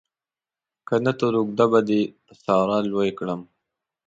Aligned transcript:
که 0.87 0.95
نه 1.05 1.11
تر 1.19 1.33
اوږده 1.39 1.65
به 1.71 1.79
دې 1.87 2.01
په 2.25 2.33
ساره 2.43 2.77
لوی 2.91 3.09
کړم. 3.19 3.41